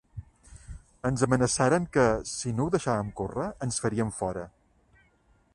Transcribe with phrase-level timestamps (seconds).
[1.09, 4.51] Ens amenaçaren que, si no ho deixàvem córrer, ens farien fora.